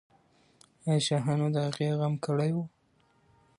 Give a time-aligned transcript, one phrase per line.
[0.85, 2.57] آیا شاهانو د هغې غم کړی و؟